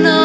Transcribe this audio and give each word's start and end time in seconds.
know 0.00 0.21